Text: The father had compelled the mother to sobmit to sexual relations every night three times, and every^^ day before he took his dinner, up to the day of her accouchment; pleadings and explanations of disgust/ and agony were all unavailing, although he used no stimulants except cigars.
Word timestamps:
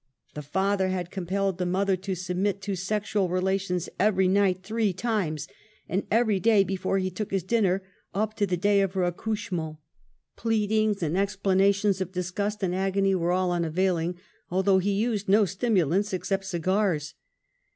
The 0.33 0.41
father 0.41 0.87
had 0.87 1.11
compelled 1.11 1.59
the 1.59 1.65
mother 1.67 1.95
to 1.95 2.13
sobmit 2.15 2.59
to 2.63 2.75
sexual 2.75 3.29
relations 3.29 3.87
every 3.99 4.27
night 4.27 4.63
three 4.63 4.93
times, 4.93 5.47
and 5.87 6.09
every^^ 6.09 6.41
day 6.41 6.63
before 6.63 6.97
he 6.97 7.11
took 7.11 7.29
his 7.29 7.43
dinner, 7.43 7.83
up 8.11 8.33
to 8.37 8.47
the 8.47 8.57
day 8.57 8.81
of 8.81 8.93
her 8.95 9.03
accouchment; 9.03 9.77
pleadings 10.35 11.03
and 11.03 11.15
explanations 11.15 12.01
of 12.01 12.13
disgust/ 12.13 12.63
and 12.63 12.73
agony 12.73 13.13
were 13.13 13.31
all 13.31 13.51
unavailing, 13.51 14.15
although 14.49 14.79
he 14.79 14.89
used 14.93 15.29
no 15.29 15.45
stimulants 15.45 16.13
except 16.13 16.45
cigars. 16.45 17.13